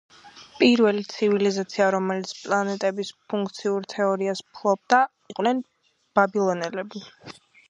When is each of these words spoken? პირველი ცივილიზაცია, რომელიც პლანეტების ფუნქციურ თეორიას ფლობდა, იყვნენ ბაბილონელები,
პირველი 0.59 1.03
ცივილიზაცია, 1.09 1.89
რომელიც 1.95 2.33
პლანეტების 2.45 3.11
ფუნქციურ 3.35 3.87
თეორიას 3.95 4.43
ფლობდა, 4.49 5.03
იყვნენ 5.35 5.63
ბაბილონელები, 6.21 7.05